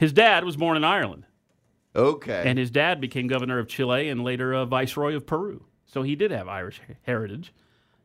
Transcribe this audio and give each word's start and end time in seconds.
His 0.00 0.12
dad 0.12 0.44
was 0.44 0.56
born 0.56 0.76
in 0.76 0.82
Ireland, 0.84 1.24
Okay. 1.94 2.42
and 2.46 2.58
his 2.58 2.70
dad 2.70 3.00
became 3.00 3.26
governor 3.28 3.58
of 3.58 3.68
Chile 3.68 4.08
and 4.08 4.24
later 4.24 4.52
a 4.54 4.64
viceroy 4.66 5.14
of 5.14 5.26
Peru. 5.26 5.66
So 5.86 6.02
he 6.02 6.16
did 6.16 6.30
have 6.30 6.48
Irish 6.48 6.80
heritage. 7.02 7.52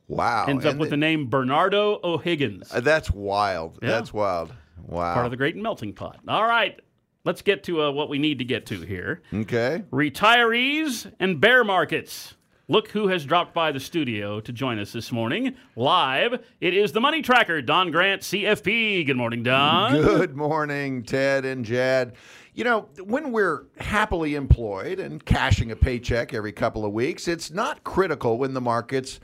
wow. 0.07 0.45
Ends 0.47 0.65
up 0.65 0.71
And 0.71 0.79
with 0.81 0.89
the 0.89 0.95
the- 0.95 0.97
name 0.97 1.29
Bernardo 1.29 1.99
O'Higgins, 2.03 2.71
uh, 2.73 2.81
that's 2.81 3.09
wild. 3.11 3.79
Yeah. 3.81 3.89
That's 3.89 4.13
wild. 4.13 4.53
Wow. 4.85 5.13
part 5.13 5.25
of 5.25 5.31
the 5.31 5.37
Great 5.37 5.55
Melting 5.55 5.93
Pot. 5.93 6.19
All 6.27 6.43
right, 6.45 6.79
let's 7.23 7.41
get 7.41 7.63
to 7.63 7.81
uh, 7.83 7.91
what 7.91 8.09
we 8.09 8.19
need 8.19 8.39
to 8.39 8.45
get 8.45 8.65
to 8.67 8.81
here. 8.81 9.21
okay. 9.33 9.83
Retirees 9.91 11.11
and 11.19 11.39
bear 11.39 11.63
markets. 11.63 12.35
Look 12.67 12.87
who 12.89 13.09
has 13.09 13.25
dropped 13.25 13.53
by 13.53 13.71
the 13.71 13.79
studio 13.79 14.39
to 14.39 14.51
join 14.51 14.79
us 14.79 14.91
this 14.91 15.11
morning 15.11 15.55
live. 15.75 16.43
It 16.59 16.73
is 16.73 16.93
the 16.93 16.99
Money 16.99 17.21
Tracker, 17.21 17.61
Don 17.61 17.91
Grant, 17.91 18.23
CFP. 18.23 19.05
Good 19.05 19.17
morning, 19.17 19.43
Don. 19.43 19.93
Good 20.01 20.35
morning, 20.35 21.03
Ted 21.03 21.45
and 21.45 21.63
Jad. 21.63 22.13
You 22.55 22.63
know, 22.63 22.89
when 23.03 23.31
we're 23.31 23.65
happily 23.77 24.33
employed 24.33 24.99
and 24.99 25.23
cashing 25.23 25.69
a 25.69 25.75
paycheck 25.75 26.33
every 26.33 26.51
couple 26.51 26.83
of 26.85 26.91
weeks, 26.91 27.27
it's 27.27 27.51
not 27.51 27.83
critical 27.83 28.39
when 28.39 28.55
the 28.55 28.61
markets, 28.61 29.19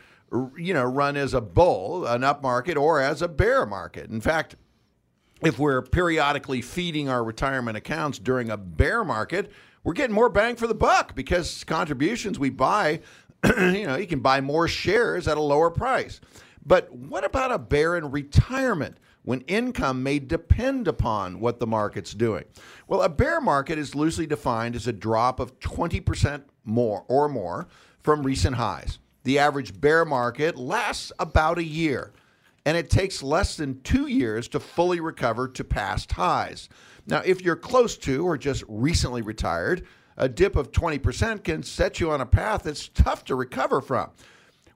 you 0.56 0.76
know, 0.76 0.84
run 0.84 1.18
as 1.18 1.34
a 1.34 1.42
bull, 1.42 2.06
an 2.06 2.24
up 2.24 2.44
market, 2.44 2.78
or 2.78 3.02
as 3.02 3.24
a 3.24 3.28
bear 3.28 3.66
market. 3.66 4.12
In 4.12 4.22
fact, 4.22 4.56
if 5.42 5.58
we're 5.58 5.82
periodically 5.82 6.62
feeding 6.62 7.10
our 7.10 7.24
retirement 7.24 7.76
accounts 7.76 8.20
during 8.20 8.52
a 8.52 8.58
bear 8.58 9.04
market, 9.04 9.52
we're 9.84 9.94
getting 9.94 10.14
more 10.14 10.30
bang 10.30 10.58
for 10.58 10.68
the 10.68 10.76
buck 10.76 11.16
because 11.16 11.64
contributions 11.64 12.38
we 12.38 12.52
buy, 12.52 13.02
you 13.58 13.88
know, 13.88 13.96
you 13.96 14.08
can 14.08 14.20
buy 14.20 14.42
more 14.42 14.68
shares 14.68 15.28
at 15.28 15.38
a 15.38 15.42
lower 15.42 15.70
price. 15.70 16.22
But 16.66 16.94
what 16.94 17.24
about 17.24 17.52
a 17.52 17.58
bear 17.58 17.98
in 17.98 18.12
retirement 18.12 18.98
when 19.24 19.42
income 19.42 20.04
may 20.04 20.20
depend 20.20 20.88
upon 20.88 21.40
what 21.40 21.60
the 21.60 21.68
market's 21.68 22.14
doing? 22.14 22.44
Well, 22.88 23.02
a 23.02 23.10
bear 23.10 23.42
market 23.42 23.78
is 23.80 23.96
loosely 23.96 24.28
defined 24.28 24.76
as 24.76 24.88
a 24.88 24.94
drop 24.94 25.40
of 25.40 25.60
20% 25.60 26.44
more 26.66 27.04
or 27.08 27.28
more 27.28 27.68
from 28.02 28.24
recent 28.24 28.56
highs. 28.56 29.00
The 29.24 29.40
average 29.40 29.80
bear 29.80 30.06
market 30.06 30.56
lasts 30.56 31.12
about 31.20 31.58
a 31.58 31.64
year 31.64 32.14
and 32.66 32.78
it 32.78 32.90
takes 32.90 33.24
less 33.24 33.58
than 33.58 33.82
two 33.82 34.08
years 34.08 34.48
to 34.50 34.60
fully 34.60 35.00
recover 35.00 35.48
to 35.48 35.64
past 35.64 36.12
highs. 36.12 36.70
Now, 37.08 37.22
if 37.26 37.42
you're 37.42 37.56
close 37.56 37.98
to 38.00 38.26
or 38.26 38.38
just 38.38 38.64
recently 38.68 39.22
retired, 39.22 39.88
a 40.18 40.30
dip 40.30 40.56
of 40.56 40.72
20% 40.72 41.44
can 41.44 41.64
set 41.64 42.00
you 42.00 42.12
on 42.12 42.22
a 42.22 42.26
path 42.26 42.64
that's 42.64 42.88
tough 42.90 43.24
to 43.26 43.36
recover 43.36 43.82
from. 43.82 44.10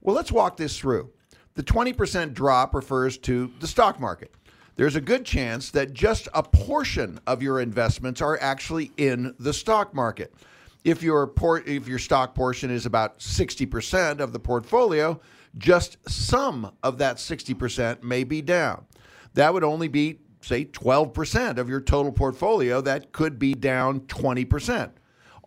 Well, 0.02 0.16
let's 0.16 0.32
walk 0.32 0.58
this 0.58 0.78
through. 0.78 1.12
The 1.56 1.64
20% 1.64 2.34
drop 2.34 2.76
refers 2.76 3.18
to 3.20 3.52
the 3.60 3.68
stock 3.68 4.00
market. 4.00 4.34
There's 4.76 4.98
a 4.98 5.02
good 5.02 5.26
chance 5.26 5.72
that 5.72 5.94
just 5.94 6.28
a 6.34 6.44
portion 6.44 7.20
of 7.26 7.42
your 7.42 7.62
investments 7.62 8.22
are 8.22 8.38
actually 8.42 8.92
in 8.98 9.34
the 9.40 9.54
stock 9.54 9.94
market. 9.94 10.34
If 10.84 11.02
your 11.02 11.34
if 11.66 11.88
your 11.88 11.98
stock 11.98 12.36
portion 12.36 12.70
is 12.70 12.86
about 12.86 13.20
60% 13.20 14.20
of 14.20 14.34
the 14.34 14.40
portfolio, 14.40 15.20
just 15.58 15.98
some 16.10 16.74
of 16.84 16.98
that 16.98 17.18
60% 17.18 18.04
may 18.04 18.24
be 18.24 18.42
down. 18.42 18.86
That 19.34 19.54
would 19.54 19.64
only 19.64 19.88
be 19.88 20.20
say 20.42 20.66
12% 20.66 21.58
of 21.58 21.70
your 21.70 21.82
total 21.82 22.12
portfolio 22.12 22.82
that 22.82 23.12
could 23.12 23.40
be 23.40 23.54
down 23.54 24.02
20%. 24.02 24.92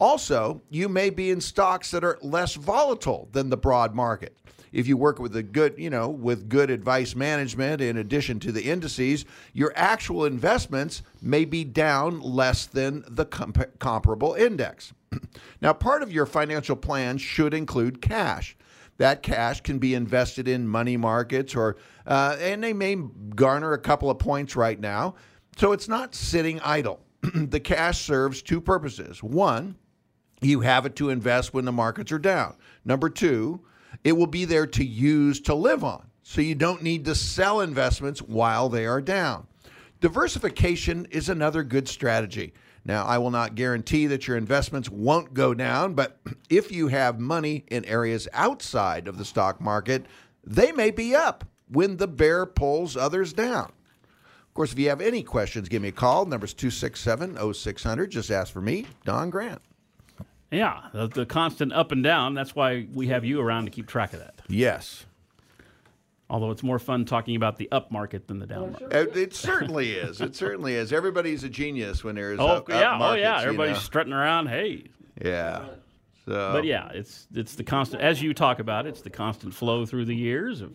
Also, 0.00 0.62
you 0.70 0.88
may 0.88 1.10
be 1.10 1.30
in 1.30 1.40
stocks 1.40 1.90
that 1.90 2.04
are 2.04 2.18
less 2.22 2.54
volatile 2.54 3.28
than 3.32 3.50
the 3.50 3.56
broad 3.56 3.94
market. 3.94 4.36
If 4.72 4.86
you 4.86 4.96
work 4.96 5.18
with 5.18 5.34
a 5.36 5.42
good, 5.42 5.74
you 5.78 5.90
know, 5.90 6.08
with 6.08 6.48
good 6.48 6.70
advice 6.70 7.14
management 7.14 7.80
in 7.80 7.96
addition 7.96 8.38
to 8.40 8.52
the 8.52 8.62
indices, 8.62 9.24
your 9.52 9.72
actual 9.74 10.24
investments 10.24 11.02
may 11.22 11.44
be 11.44 11.64
down 11.64 12.20
less 12.20 12.66
than 12.66 13.04
the 13.08 13.24
comp- 13.24 13.78
comparable 13.78 14.34
index. 14.34 14.92
now, 15.60 15.72
part 15.72 16.02
of 16.02 16.12
your 16.12 16.26
financial 16.26 16.76
plan 16.76 17.18
should 17.18 17.54
include 17.54 18.02
cash. 18.02 18.56
That 18.98 19.22
cash 19.22 19.60
can 19.60 19.78
be 19.78 19.94
invested 19.94 20.48
in 20.48 20.66
money 20.66 20.96
markets 20.96 21.54
or 21.54 21.76
uh, 22.06 22.36
and 22.40 22.62
they 22.62 22.72
may 22.72 22.96
garner 23.34 23.72
a 23.72 23.78
couple 23.78 24.10
of 24.10 24.18
points 24.18 24.56
right 24.56 24.78
now. 24.78 25.14
So 25.56 25.72
it's 25.72 25.88
not 25.88 26.14
sitting 26.14 26.60
idle. 26.60 27.00
the 27.34 27.60
cash 27.60 28.00
serves 28.00 28.42
two 28.42 28.60
purposes. 28.60 29.22
One, 29.22 29.76
you 30.40 30.60
have 30.60 30.86
it 30.86 30.96
to 30.96 31.10
invest 31.10 31.52
when 31.52 31.64
the 31.64 31.72
markets 31.72 32.12
are 32.12 32.18
down. 32.18 32.56
Number 32.84 33.10
two, 33.10 33.60
it 34.04 34.12
will 34.12 34.26
be 34.26 34.44
there 34.44 34.66
to 34.66 34.84
use 34.84 35.40
to 35.40 35.54
live 35.54 35.84
on. 35.84 36.04
So 36.22 36.40
you 36.40 36.54
don't 36.54 36.82
need 36.82 37.04
to 37.06 37.14
sell 37.14 37.60
investments 37.60 38.20
while 38.20 38.68
they 38.68 38.86
are 38.86 39.00
down. 39.00 39.46
Diversification 40.00 41.06
is 41.10 41.28
another 41.28 41.62
good 41.62 41.88
strategy. 41.88 42.52
Now, 42.84 43.04
I 43.04 43.18
will 43.18 43.30
not 43.30 43.54
guarantee 43.54 44.06
that 44.06 44.28
your 44.28 44.36
investments 44.36 44.88
won't 44.88 45.34
go 45.34 45.54
down, 45.54 45.94
but 45.94 46.18
if 46.50 46.70
you 46.70 46.88
have 46.88 47.18
money 47.18 47.64
in 47.68 47.84
areas 47.84 48.28
outside 48.32 49.08
of 49.08 49.18
the 49.18 49.24
stock 49.24 49.60
market, 49.60 50.06
they 50.44 50.72
may 50.72 50.90
be 50.90 51.14
up 51.14 51.44
when 51.68 51.96
the 51.96 52.08
bear 52.08 52.46
pulls 52.46 52.96
others 52.96 53.32
down. 53.32 53.72
Of 54.12 54.54
course, 54.54 54.72
if 54.72 54.78
you 54.78 54.88
have 54.88 55.00
any 55.00 55.22
questions, 55.22 55.68
give 55.68 55.82
me 55.82 55.88
a 55.88 55.92
call. 55.92 56.24
Number's 56.24 56.54
267 56.54 57.54
0600. 57.54 58.10
Just 58.10 58.30
ask 58.30 58.52
for 58.52 58.60
me, 58.60 58.86
Don 59.04 59.30
Grant. 59.30 59.60
Yeah, 60.50 60.88
the, 60.92 61.08
the 61.08 61.26
constant 61.26 61.72
up 61.72 61.92
and 61.92 62.02
down. 62.02 62.34
That's 62.34 62.54
why 62.54 62.86
we 62.92 63.08
have 63.08 63.24
you 63.24 63.40
around 63.40 63.66
to 63.66 63.70
keep 63.70 63.86
track 63.86 64.12
of 64.14 64.20
that. 64.20 64.40
Yes. 64.48 65.04
Although 66.30 66.50
it's 66.50 66.62
more 66.62 66.78
fun 66.78 67.04
talking 67.06 67.36
about 67.36 67.56
the 67.56 67.70
up 67.72 67.90
market 67.90 68.28
than 68.28 68.38
the 68.38 68.46
down 68.46 68.72
market. 68.72 68.92
It, 68.92 69.16
it 69.16 69.34
certainly 69.34 69.92
is. 69.92 70.20
It 70.20 70.36
certainly 70.36 70.74
is. 70.74 70.92
Everybody's 70.92 71.42
a 71.44 71.48
genius 71.48 72.04
when 72.04 72.14
there's 72.16 72.38
Oh 72.38 72.46
up, 72.46 72.56
up 72.64 72.68
yeah, 72.68 72.94
oh 72.94 72.98
markets, 72.98 73.22
yeah. 73.22 73.38
you 73.40 73.44
Everybody's 73.44 73.76
know. 73.76 73.80
strutting 73.80 74.12
around. 74.12 74.48
Hey, 74.48 74.84
yeah. 75.22 75.64
So, 76.26 76.52
but 76.52 76.64
yeah, 76.64 76.90
it's 76.92 77.26
it's 77.34 77.54
the 77.54 77.64
constant 77.64 78.02
as 78.02 78.20
you 78.20 78.34
talk 78.34 78.58
about. 78.58 78.86
It's 78.86 79.00
the 79.00 79.08
constant 79.10 79.54
flow 79.54 79.86
through 79.86 80.04
the 80.04 80.14
years 80.14 80.60
of 80.60 80.72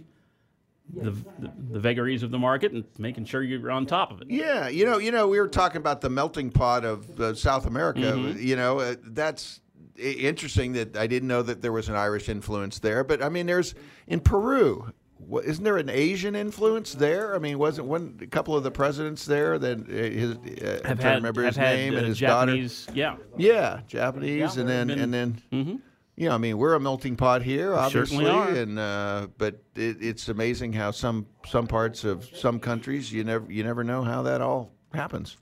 the 0.93 1.11
the, 1.11 1.51
the 1.71 1.79
vagaries 1.79 2.23
of 2.23 2.31
the 2.31 2.39
market 2.39 2.71
and 2.71 2.83
making 2.97 3.25
sure 3.25 3.41
you're 3.43 3.71
on 3.71 3.85
top 3.85 4.11
of 4.11 4.21
it. 4.21 4.27
Yeah, 4.29 4.67
you 4.67 4.85
know, 4.85 4.97
you 4.97 5.11
know, 5.11 5.27
we 5.27 5.39
were 5.39 5.47
talking 5.47 5.77
about 5.77 6.01
the 6.01 6.09
melting 6.09 6.49
pot 6.51 6.83
of 6.85 7.19
uh, 7.19 7.33
South 7.35 7.65
America. 7.65 8.01
Mm-hmm. 8.01 8.39
You 8.39 8.55
know, 8.55 8.79
uh, 8.79 8.95
that's 9.03 9.61
interesting 9.97 10.73
that 10.73 10.97
I 10.97 11.07
didn't 11.07 11.27
know 11.27 11.41
that 11.43 11.61
there 11.61 11.71
was 11.71 11.89
an 11.89 11.95
Irish 11.95 12.29
influence 12.29 12.79
there. 12.79 13.03
But 13.03 13.21
I 13.23 13.29
mean, 13.29 13.45
there's 13.45 13.75
in 14.07 14.19
Peru. 14.19 14.91
wha- 15.19 15.41
Isn't 15.41 15.63
there 15.63 15.77
an 15.77 15.89
Asian 15.89 16.35
influence 16.35 16.93
there? 16.93 17.33
I 17.35 17.39
mean, 17.39 17.57
wasn't 17.59 17.87
one 17.87 18.19
a 18.21 18.27
couple 18.27 18.55
of 18.55 18.63
the 18.63 18.71
presidents 18.71 19.25
there 19.25 19.57
that 19.59 19.79
uh, 19.79 19.91
his 19.91 20.31
uh, 20.35 20.79
trying 20.83 20.97
to 20.97 21.03
had 21.03 21.15
remember 21.15 21.43
his 21.43 21.55
had 21.55 21.75
name 21.77 21.93
uh, 21.95 21.97
and 21.99 22.07
his 22.07 22.17
Japanese. 22.17 22.87
Yeah, 22.93 23.11
daughter? 23.11 23.23
Yeah, 23.37 23.79
Japanese, 23.87 24.55
Yeah, 24.55 24.61
and 24.61 24.69
then 24.69 24.89
and 24.89 25.13
then 25.13 25.41
Mhm. 25.51 25.79
Yeah, 26.15 26.35
I 26.35 26.37
mean 26.37 26.57
we're 26.59 26.75
a 26.75 26.79
melting 26.79 27.15
pot 27.15 27.41
here, 27.41 27.73
obviously, 27.73 28.25
certainly 28.25 28.29
are. 28.29 28.49
and 28.61 28.77
uh, 28.79 29.27
but 29.37 29.63
it, 29.75 29.97
it's 30.01 30.29
amazing 30.29 30.73
how 30.73 30.91
some 30.91 31.25
some 31.47 31.65
parts 31.67 32.03
of 32.03 32.23
some 32.35 32.59
countries 32.59 33.11
you 33.11 33.23
never 33.23 33.51
you 33.51 33.63
never 33.63 33.83
know 33.83 34.03
how 34.03 34.21
that 34.23 34.39
all 34.41 34.71
happens. 34.93 35.37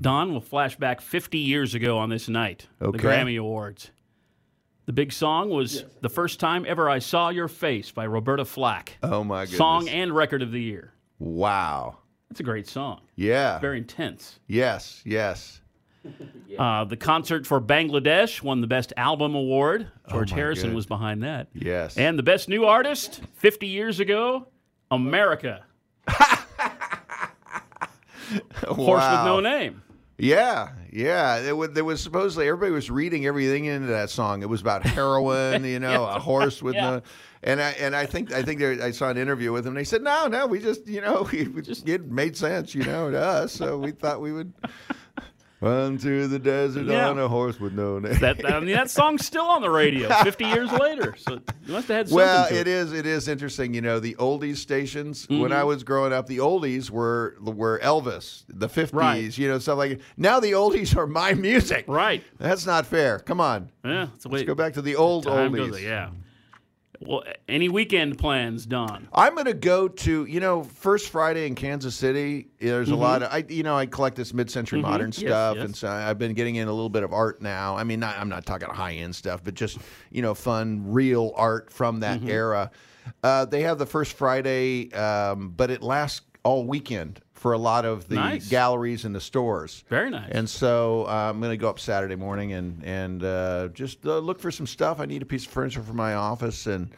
Don 0.00 0.32
will 0.32 0.40
flash 0.40 0.76
back 0.76 1.00
50 1.00 1.38
years 1.38 1.74
ago 1.74 1.98
on 1.98 2.08
this 2.08 2.28
night, 2.28 2.68
the 2.78 2.92
Grammy 2.92 3.38
Awards. 3.38 3.90
The 4.86 4.92
big 4.92 5.12
song 5.12 5.48
was 5.48 5.84
"The 6.00 6.08
First 6.10 6.40
Time 6.40 6.64
Ever 6.68 6.90
I 6.90 6.98
Saw 6.98 7.28
Your 7.30 7.48
Face" 7.48 7.90
by 7.92 8.04
Roberta 8.06 8.44
Flack. 8.44 8.98
Oh 9.02 9.22
my 9.22 9.44
goodness! 9.44 9.58
Song 9.58 9.88
and 9.88 10.12
record 10.14 10.42
of 10.42 10.50
the 10.52 10.60
year. 10.60 10.92
wow. 11.18 11.98
That's 12.28 12.40
a 12.40 12.44
great 12.44 12.66
song. 12.66 13.02
Yeah. 13.14 13.58
Very 13.58 13.76
intense. 13.78 14.40
yes. 14.48 15.02
Yes. 15.04 15.60
Uh, 16.58 16.84
the 16.84 16.98
concert 16.98 17.46
for 17.46 17.62
Bangladesh 17.62 18.42
won 18.42 18.60
the 18.60 18.66
Best 18.66 18.92
Album 18.98 19.34
Award. 19.34 19.90
George 20.10 20.32
Oh 20.32 20.36
Harrison 20.36 20.68
good. 20.68 20.76
was 20.76 20.84
behind 20.84 21.22
that. 21.22 21.48
Yes. 21.54 21.96
And 21.96 22.18
the 22.18 22.22
Best 22.22 22.46
New 22.46 22.66
Artist, 22.66 23.22
50 23.36 23.66
years 23.68 24.00
ago, 24.00 24.48
America. 24.90 25.64
Horse 28.66 29.02
with 29.10 29.24
no 29.24 29.40
name. 29.40 29.82
Yeah, 30.18 30.68
yeah. 30.92 31.38
It 31.40 31.56
was, 31.56 31.70
there 31.70 31.84
was 31.84 32.00
supposedly 32.02 32.48
everybody 32.48 32.70
was 32.72 32.90
reading 32.90 33.26
everything 33.26 33.64
into 33.64 33.86
that 33.88 34.10
song. 34.10 34.42
It 34.42 34.48
was 34.48 34.60
about 34.60 34.84
heroin, 34.84 35.64
you 35.64 35.80
know, 35.80 36.04
a 36.06 36.18
horse 36.18 36.62
with 36.62 36.74
Yeah. 36.74 36.90
no. 36.90 37.02
And 37.44 37.60
I 37.60 37.70
and 37.72 37.96
I 37.96 38.06
think 38.06 38.32
I 38.32 38.42
think 38.42 38.60
there, 38.60 38.80
I 38.80 38.92
saw 38.92 39.08
an 39.08 39.16
interview 39.16 39.50
with 39.52 39.66
him. 39.66 39.74
They 39.74 39.82
said, 39.82 40.00
no, 40.02 40.28
no, 40.28 40.46
we 40.46 40.60
just 40.60 40.86
you 40.86 41.00
know 41.00 41.26
we, 41.32 41.48
we 41.48 41.60
just 41.62 41.88
it 41.88 42.08
made 42.08 42.36
sense, 42.36 42.72
you 42.74 42.84
know, 42.84 43.10
to 43.10 43.18
us. 43.20 43.52
So 43.52 43.78
we 43.78 43.90
thought 43.90 44.20
we 44.20 44.32
would 44.32 44.52
run 45.62 45.96
through 45.96 46.26
the 46.26 46.38
desert 46.38 46.86
Yeah. 46.86 47.08
on 47.08 47.18
a 47.18 47.28
horse 47.28 47.58
with 47.60 47.72
no 47.72 47.98
name. 47.98 48.18
That, 48.18 48.44
I 48.50 48.60
mean, 48.60 48.74
that 48.74 48.90
song's 48.90 49.24
still 49.24 49.44
on 49.46 49.62
the 49.62 49.70
radio 49.70 50.08
50 50.22 50.44
years 50.44 50.70
later. 50.72 51.14
So 51.16 51.40
you 51.66 51.72
must 51.72 51.88
have 51.88 51.96
had 51.96 52.08
something 52.08 52.16
Well, 52.16 52.48
to 52.48 52.54
it 52.60 52.66
is. 52.66 52.92
It 52.92 53.06
is 53.06 53.28
interesting. 53.28 53.72
You 53.72 53.80
know, 53.80 54.00
the 54.00 54.14
oldies 54.16 54.56
stations. 54.56 55.26
When 55.28 55.38
Mm-hmm. 55.40 55.52
I 55.52 55.64
was 55.64 55.84
growing 55.84 56.12
up, 56.12 56.26
the 56.26 56.38
oldies 56.38 56.90
were 56.90 57.36
were 57.40 57.78
Elvis, 57.82 58.44
the 58.48 58.68
fifties. 58.68 58.92
Right. 58.94 59.38
You 59.38 59.48
know, 59.48 59.58
stuff 59.58 59.78
like. 59.78 60.00
Now 60.16 60.40
the 60.40 60.52
oldies 60.52 60.96
are 60.96 61.06
my 61.06 61.34
music. 61.34 61.84
Right. 61.86 62.22
That's 62.38 62.66
not 62.66 62.84
fair. 62.86 63.18
Come 63.20 63.40
on. 63.40 63.70
Yeah, 63.84 64.08
Let's 64.24 64.42
go 64.44 64.54
back 64.54 64.72
to 64.74 64.82
the 64.82 64.96
old 64.96 65.24
time 65.24 65.52
oldies. 65.52 65.70
goes. 65.72 65.82
Yeah. 65.82 66.10
Well, 67.06 67.24
any 67.48 67.68
weekend 67.68 68.18
plans, 68.18 68.64
Don? 68.66 69.08
I'm 69.12 69.34
going 69.34 69.46
to 69.46 69.54
go 69.54 69.88
to 69.88 70.24
you 70.24 70.40
know 70.40 70.62
First 70.62 71.08
Friday 71.10 71.46
in 71.46 71.54
Kansas 71.54 71.94
City. 71.94 72.48
There's 72.60 72.90
a 72.90 72.96
lot 72.96 73.22
of 73.22 73.32
I 73.32 73.44
you 73.48 73.62
know 73.62 73.76
I 73.76 73.86
collect 73.86 74.16
this 74.16 74.32
mid-century 74.32 74.80
modern 74.80 75.10
Mm-hmm. 75.10 75.22
Yes, 75.22 75.30
stuff, 75.30 75.56
yes. 75.56 75.64
and 75.64 75.76
so 75.76 75.88
I've 75.88 76.18
been 76.18 76.34
getting 76.34 76.56
in 76.56 76.68
a 76.68 76.72
little 76.72 76.88
bit 76.90 77.02
of 77.02 77.12
art 77.12 77.42
now. 77.42 77.76
I 77.76 77.84
mean, 77.84 78.00
not, 78.00 78.16
I'm 78.18 78.28
not 78.28 78.46
talking 78.46 78.68
high 78.68 78.94
end 78.94 79.14
stuff, 79.16 79.42
but 79.44 79.54
just 79.54 79.78
you 80.10 80.22
know 80.22 80.34
fun, 80.34 80.92
real 80.92 81.32
art 81.36 81.72
from 81.72 82.00
that 82.00 82.20
Mm-hmm. 82.20 82.28
era. 82.30 82.70
Uh, 83.22 83.44
they 83.46 83.62
have 83.62 83.78
the 83.78 83.86
First 83.86 84.12
Friday, 84.12 84.92
um, 84.92 85.50
but 85.56 85.70
it 85.70 85.82
lasts 85.82 86.20
all 86.44 86.64
weekend 86.66 87.20
for 87.34 87.52
a 87.52 87.58
lot 87.58 87.84
of 87.84 88.08
the 88.08 88.14
Nice. 88.16 88.48
galleries 88.48 89.04
and 89.04 89.14
the 89.14 89.20
stores. 89.20 89.84
Very 89.88 90.10
nice. 90.10 90.28
And 90.30 90.48
so 90.48 91.04
uh, 91.08 91.30
I'm 91.30 91.40
going 91.40 91.50
to 91.52 91.56
go 91.56 91.68
up 91.68 91.78
Saturday 91.80 92.16
morning 92.16 92.52
and 92.52 92.82
and 92.84 93.22
uh, 93.24 93.68
just 93.74 94.04
uh, 94.06 94.18
look 94.18 94.38
for 94.40 94.50
some 94.50 94.66
stuff. 94.66 95.00
I 95.00 95.06
need 95.06 95.22
a 95.22 95.26
piece 95.26 95.44
of 95.46 95.52
furniture 95.52 95.82
for 95.82 95.92
my 95.94 96.14
office, 96.14 96.66
and 96.66 96.90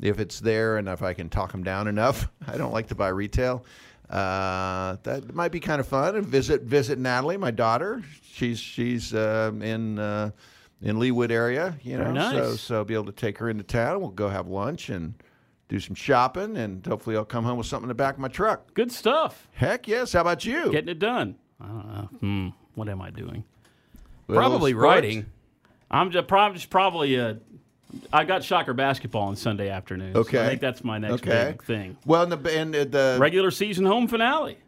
if 0.00 0.18
it's 0.18 0.40
there, 0.40 0.76
and 0.78 0.88
if 0.88 1.02
I 1.02 1.12
can 1.14 1.28
talk 1.28 1.52
them 1.52 1.62
down 1.62 1.86
enough, 1.88 2.28
I 2.48 2.56
don't 2.56 2.72
like 2.72 2.88
to 2.88 2.94
buy 2.94 3.08
retail. 3.08 3.64
Uh, 4.10 4.96
that 5.04 5.34
might 5.34 5.52
be 5.52 5.60
kind 5.60 5.80
of 5.80 5.88
fun. 5.88 6.16
And 6.16 6.26
visit 6.26 6.62
visit 6.62 6.98
Natalie, 6.98 7.36
my 7.36 7.50
daughter. 7.50 8.02
She's 8.22 8.58
she's 8.58 9.14
uh, 9.14 9.52
in 9.60 9.98
uh, 9.98 10.30
in 10.82 10.96
Leawood 10.96 11.30
area. 11.30 11.76
You 11.82 11.96
know, 11.98 12.04
Very 12.04 12.14
nice. 12.14 12.32
so 12.34 12.56
so 12.56 12.74
I'll 12.78 12.84
be 12.84 12.94
able 12.94 13.06
to 13.06 13.12
take 13.12 13.38
her 13.38 13.48
into 13.48 13.62
town. 13.64 14.00
We'll 14.00 14.10
go 14.10 14.28
have 14.28 14.48
lunch 14.48 14.88
and 14.90 15.14
do 15.72 15.80
some 15.80 15.94
shopping, 15.94 16.56
and 16.58 16.86
hopefully 16.86 17.16
I'll 17.16 17.24
come 17.24 17.44
home 17.44 17.56
with 17.56 17.66
something 17.66 17.84
in 17.84 17.88
the 17.88 17.94
back 17.94 18.14
of 18.14 18.20
my 18.20 18.28
truck. 18.28 18.74
Good 18.74 18.92
stuff. 18.92 19.48
Heck 19.54 19.88
yes! 19.88 20.12
How 20.12 20.20
about 20.20 20.44
you? 20.44 20.70
Getting 20.70 20.90
it 20.90 20.98
done. 20.98 21.36
I 21.60 21.66
don't 21.66 21.86
know. 21.88 22.08
Hmm. 22.20 22.48
What 22.74 22.88
am 22.90 23.00
I 23.00 23.10
doing? 23.10 23.44
Little 24.28 24.40
Probably 24.42 24.72
sports? 24.72 24.84
writing. 24.84 25.26
I'm 25.90 26.10
just, 26.10 26.28
prob- 26.28 26.54
just 26.54 26.68
probably. 26.70 27.18
Uh, 27.18 27.34
I 28.12 28.24
got 28.24 28.42
Shocker 28.44 28.72
basketball 28.74 29.22
on 29.28 29.36
Sunday 29.36 29.68
afternoon. 29.68 30.14
so 30.14 30.20
Okay. 30.20 30.42
I 30.44 30.48
think 30.48 30.60
that's 30.60 30.82
my 30.84 30.98
next 30.98 31.14
Okay. 31.26 31.52
big 31.52 31.62
thing. 31.64 31.96
Well, 32.06 32.22
and 32.22 32.32
the 32.32 32.58
and 32.58 32.74
the 32.74 33.16
Regular 33.20 33.50
season 33.50 33.84
home 33.86 34.08
finale. 34.08 34.58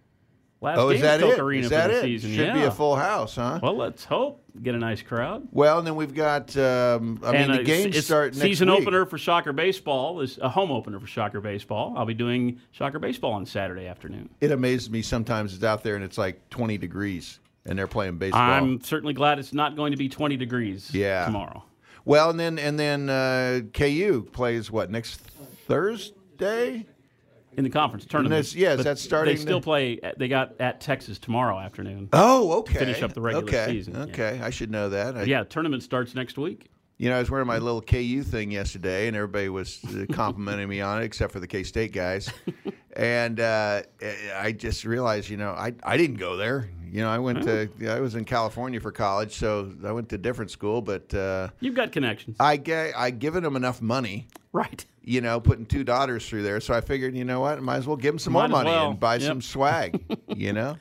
Last 0.65 0.79
Oh, 0.79 0.89
is 0.89 1.03
that 1.03 1.21
at 1.21 1.27
Koch 1.27 1.35
it? 1.35 1.41
Arena 1.41 1.65
Is 1.65 1.71
that 1.71 1.91
it? 1.91 2.03
season. 2.03 2.31
Should 2.35 2.47
yeah. 2.47 2.55
be 2.55 2.63
a 2.63 2.71
full 2.71 2.97
house, 2.97 3.37
huh? 3.37 3.61
Well, 3.63 3.77
let's 3.77 4.05
hope 4.05 4.41
get 4.63 4.75
a 4.75 4.79
nice 4.79 5.03
crowd. 5.03 5.47
Well, 5.53 5.79
and 5.79 5.87
then 5.87 5.95
we've 5.95 6.15
got. 6.15 6.57
Um, 6.57 7.21
I 7.23 7.33
mean, 7.33 7.41
and 7.43 7.55
the 7.55 7.61
uh, 7.61 7.65
games 7.65 8.05
start 8.05 8.33
next 8.35 8.41
season 8.43 8.71
week. 8.71 8.81
opener 8.81 9.05
for 9.05 9.19
Shocker 9.19 9.53
baseball 9.53 10.21
is 10.23 10.39
a 10.39 10.49
home 10.49 10.71
opener 10.73 10.99
for 10.99 11.07
Shocker 11.07 11.41
baseball. 11.41 11.93
I'll 11.97 12.07
be 12.07 12.15
doing 12.15 12.61
Shocker 12.73 12.99
baseball 12.99 13.33
on 13.35 13.45
Saturday 13.47 13.87
afternoon. 13.87 14.31
It 14.41 14.51
amazes 14.53 14.89
me 14.91 15.03
sometimes 15.03 15.55
it's 15.55 15.65
out 15.65 15.83
there 15.83 15.97
and 15.97 16.05
it's 16.05 16.17
like 16.19 16.49
20 16.51 16.79
degrees 16.79 17.41
and 17.67 17.79
they're 17.79 17.87
playing 17.87 18.17
baseball. 18.19 18.41
I'm 18.41 18.81
certainly 18.81 19.13
glad 19.15 19.39
it's 19.39 19.53
not 19.53 19.77
going 19.77 19.93
to 19.93 19.99
be 19.99 20.09
20 20.09 20.37
degrees 20.37 20.91
Yeah. 20.95 21.27
tomorrow. 21.27 21.63
well, 22.07 22.31
and 22.31 22.41
then 22.41 22.59
and 22.59 22.79
then 22.79 23.11
uh, 23.11 23.61
KU 23.75 24.27
plays 24.33 24.71
what 24.71 24.91
next 24.91 25.21
Thursday? 25.67 26.87
In 27.57 27.65
the 27.65 27.71
conference 27.71 28.05
tournament. 28.07 28.55
yes, 28.55 28.77
But 28.77 28.85
that's 28.85 29.03
starting 29.03 29.35
They 29.37 29.41
still 29.41 29.61
to- 29.61 29.65
play. 29.65 30.01
They 30.17 30.29
got 30.29 30.61
at 30.61 30.81
Texas 30.81 31.19
tomorrow 31.19 31.59
afternoon. 31.59 32.09
Oh, 32.13 32.59
okay. 32.61 32.79
finish 32.79 33.03
up 33.03 33.13
the 33.13 33.21
regular 33.21 33.45
okay. 33.47 33.67
season, 33.67 33.95
yeah. 33.95 34.03
Okay, 34.03 34.41
I 34.43 34.51
should 34.51 34.71
know 34.71 34.89
that. 34.91 35.17
I, 35.17 35.23
yeah, 35.25 35.45
tournament 35.45 35.83
starts 35.83 36.15
next 36.15 36.39
week. 36.39 36.69
You 36.97 37.11
know, 37.11 37.17
I 37.17 37.19
was 37.19 37.29
wearing 37.31 37.49
my 37.49 37.59
little 37.59 37.83
KU 37.83 38.23
thing 38.23 38.53
yesterday, 38.53 39.09
and 39.09 39.17
everybody 39.17 39.49
was 39.49 39.83
uh, 39.85 40.07
complimenting 40.13 40.69
me 40.69 40.81
on 40.81 41.03
it, 41.03 41.05
except 41.05 41.33
for 41.33 41.41
the 41.41 41.47
K 41.47 41.65
State 41.65 41.93
guys. 41.93 42.31
and 42.97 43.41
uh, 43.41 43.83
I 44.37 44.53
just 44.53 44.85
realized, 44.85 45.29
you 45.29 45.37
know, 45.37 45.51
I, 45.51 45.75
I 45.83 45.97
didn't 45.97 46.17
go 46.17 46.37
there. 46.37 46.71
You 46.89 47.01
know, 47.01 47.11
I 47.11 47.19
went 47.19 47.43
to 47.43 47.69
I 47.89 47.99
was 47.99 48.15
in 48.15 48.25
California 48.25 48.79
for 48.79 48.93
college, 48.93 49.35
so 49.35 49.73
I 49.85 49.91
went 49.91 50.09
to 50.11 50.15
a 50.15 50.19
different 50.19 50.53
school. 50.53 50.81
But 50.81 51.13
uh, 51.13 51.49
You've 51.59 51.75
got 51.75 51.91
connections, 51.91 52.37
I 52.39 52.57
ga- 52.57 52.93
I 52.97 53.11
given 53.11 53.43
them 53.43 53.57
enough 53.57 53.83
money, 53.83 54.29
right? 54.53 54.85
You 55.07 55.21
know, 55.21 55.41
putting 55.41 55.67
two 55.67 55.85
daughters 55.85 56.29
through 56.29 56.43
there. 56.43 56.61
So 56.61 56.75
I 56.75 56.81
figured, 56.81 57.15
you 57.17 57.25
know 57.25 57.41
what, 57.41 57.61
might 57.63 57.77
as 57.77 57.87
well 57.87 57.97
give 57.97 58.13
them 58.15 58.19
some 58.19 58.33
Might 58.33 58.49
more 58.51 58.59
money 58.59 58.71
well. 58.71 58.91
and 58.91 59.01
buy 59.01 59.15
Yep. 59.17 59.23
some 59.23 59.43
swag. 59.43 60.03
you 60.29 60.53
know. 60.53 60.77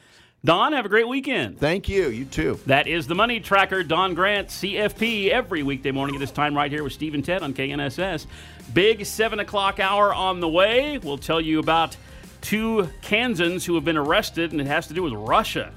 Don, 0.45 0.73
have 0.73 0.85
a 0.85 0.89
great 0.89 1.07
weekend. 1.07 1.57
Thank 1.57 1.87
you. 1.87 2.09
You 2.09 2.25
too. 2.25 2.59
That 2.65 2.85
is 2.87 3.07
the 3.07 3.15
Money 3.15 3.39
Tracker, 3.39 3.81
Don 3.81 4.13
Grant, 4.13 4.49
CFP, 4.49 5.29
every 5.29 5.63
weekday 5.63 5.91
morning 5.91 6.15
at 6.15 6.19
this 6.19 6.31
time 6.31 6.53
right 6.53 6.69
here 6.69 6.83
with 6.83 6.91
Steve 6.91 7.13
and 7.13 7.23
Ted 7.23 7.41
on 7.43 7.53
KNSS. 7.53 8.25
Big 8.73 9.05
7 9.05 9.39
o'clock 9.39 9.79
hour 9.79 10.13
on 10.13 10.41
the 10.41 10.49
way. 10.49 10.97
We'll 10.97 11.17
tell 11.17 11.39
you 11.39 11.59
about 11.59 11.95
two 12.41 12.89
Kansans 13.01 13.63
who 13.65 13.75
have 13.75 13.85
been 13.85 13.95
arrested, 13.95 14.51
and 14.51 14.59
it 14.59 14.67
has 14.67 14.87
to 14.87 14.93
do 14.93 15.03
with 15.03 15.13
Russia. 15.13 15.71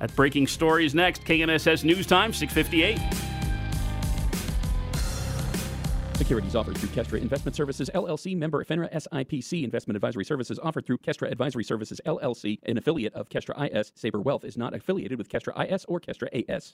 That 0.00 0.14
breaking 0.14 0.48
story 0.48 0.84
is 0.84 0.94
next. 0.94 1.24
KNSS 1.24 1.82
News 1.84 2.06
Time, 2.06 2.34
658. 2.34 2.98
Securities 6.16 6.54
offered 6.54 6.78
through 6.78 6.90
Kestra 6.90 7.20
Investment 7.20 7.56
Services 7.56 7.90
LLC, 7.92 8.36
member 8.36 8.64
FINRA 8.64 8.90
SIPC. 8.92 9.64
Investment 9.64 9.96
advisory 9.96 10.24
services 10.24 10.60
offered 10.62 10.86
through 10.86 10.98
Kestra 10.98 11.30
Advisory 11.30 11.64
Services 11.64 12.00
LLC, 12.06 12.60
an 12.62 12.78
affiliate 12.78 13.12
of 13.14 13.28
Kestra 13.28 13.70
IS. 13.70 13.92
Saber 13.96 14.20
Wealth 14.20 14.44
is 14.44 14.56
not 14.56 14.74
affiliated 14.74 15.18
with 15.18 15.28
Kestra 15.28 15.70
IS 15.70 15.84
or 15.86 16.00
Kestra 16.00 16.28
AS. 16.48 16.72